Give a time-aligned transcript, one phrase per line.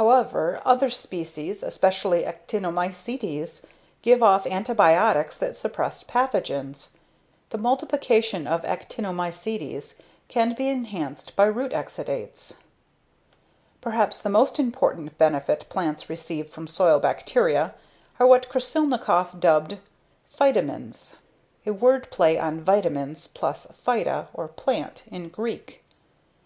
[0.00, 3.66] However, other species, especially actinomycetes,
[4.00, 6.92] give off antibiotics that suppress pathogens.
[7.50, 9.96] The multiplication of actinomycetes
[10.28, 12.54] can be enhanced by root exudates.
[13.82, 17.74] Perhaps the most important benefit plants receive from soil bacteria
[18.18, 19.76] are what Krasilnikov dubbed
[20.34, 21.16] "phytamins,"
[21.66, 25.84] a word play on vitamins plus phyta or "plant" in Greek.